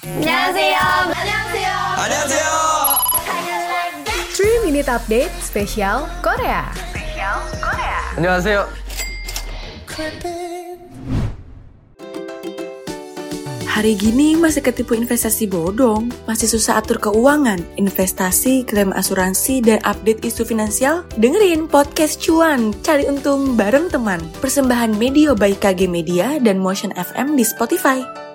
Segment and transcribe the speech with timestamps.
[0.00, 0.79] 안녕하세요.
[1.11, 1.71] 안녕하세요.
[1.99, 2.47] 안녕하세요.
[4.31, 6.63] 3 Minute Update spesial Korea.
[8.15, 8.71] 안녕하세요.
[13.67, 20.23] Hari gini masih ketipu investasi bodong, masih susah atur keuangan, investasi, klaim asuransi, dan update
[20.23, 21.03] isu finansial?
[21.19, 24.23] Dengerin podcast cuan, cari untung bareng teman.
[24.39, 28.29] Persembahan Media by KG Media dan Motion FM di Spotify.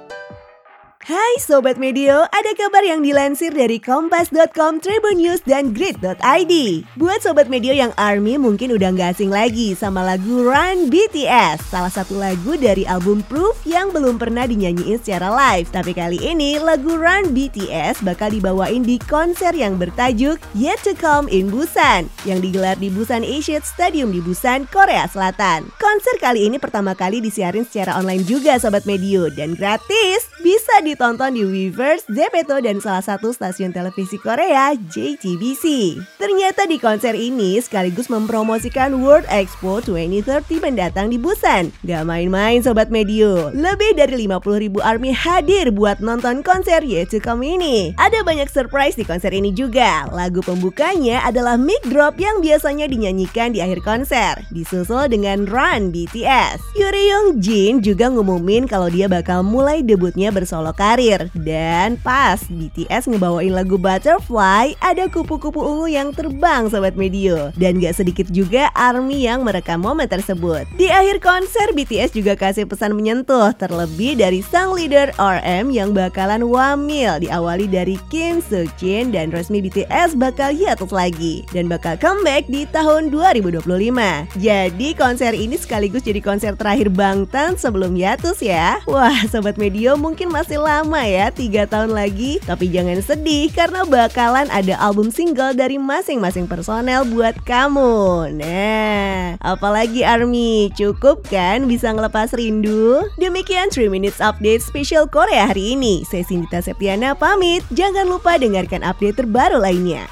[1.07, 6.55] Hai Sobat Medio, ada kabar yang dilansir dari Kompas.com, Tribun News, dan Grid.id.
[6.99, 11.95] Buat Sobat Medio yang ARMY mungkin udah nggak asing lagi sama lagu Run BTS, salah
[11.95, 15.71] satu lagu dari album Proof yang belum pernah dinyanyiin secara live.
[15.71, 21.31] Tapi kali ini lagu Run BTS bakal dibawain di konser yang bertajuk Yet to Come
[21.31, 25.71] in Busan, yang digelar di Busan Asian Stadium di Busan, Korea Selatan.
[25.79, 30.27] Konser kali ini pertama kali disiarin secara online juga Sobat Medio, dan gratis.
[30.77, 35.97] Bisa ditonton di Weverse, Zepeto, dan salah satu stasiun televisi Korea, JTBC.
[36.21, 41.73] Ternyata di konser ini sekaligus mempromosikan World Expo 2030 mendatang di Busan.
[41.81, 47.57] Gak main-main Sobat Medio, lebih dari 50 ribu ARMY hadir buat nonton konser to Come
[47.57, 47.97] ini.
[47.97, 50.05] Ada banyak surprise di konser ini juga.
[50.13, 56.61] Lagu pembukanya adalah Mic Drop yang biasanya dinyanyikan di akhir konser, disusul dengan Run BTS.
[56.77, 61.29] Yuri Young Jin juga ngumumin kalau dia bakal mulai debutnya bersolo karir.
[61.37, 67.53] Dan pas BTS ngebawain lagu Butterfly, ada kupu-kupu ungu yang terbang Sobat Medio.
[67.55, 70.65] Dan gak sedikit juga ARMY yang merekam momen tersebut.
[70.75, 76.47] Di akhir konser, BTS juga kasih pesan menyentuh, terlebih dari sang leader RM yang bakalan
[76.47, 77.21] wamil.
[77.21, 81.45] Diawali dari Kim Seokjin dan resmi BTS bakal hiatus lagi.
[81.53, 83.67] Dan bakal comeback di tahun 2025.
[84.41, 88.79] Jadi konser ini sekaligus jadi konser terakhir Bangtan sebelum hiatus ya.
[88.87, 92.41] Wah, Sobat Medio mungkin masih lama ya, 3 tahun lagi.
[92.45, 98.33] Tapi jangan sedih karena bakalan ada album single dari masing-masing personel buat kamu.
[98.33, 103.05] Nah, apalagi ARMY, cukup kan bisa ngelepas rindu?
[103.21, 106.03] Demikian 3 Minutes Update spesial Korea hari ini.
[106.09, 107.61] Saya Sindita Septiana pamit.
[107.77, 110.09] Jangan lupa dengarkan update terbaru lainnya.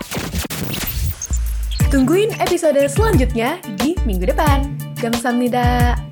[1.89, 4.75] Tungguin episode selanjutnya di minggu depan.
[4.99, 6.04] Gamsamnida.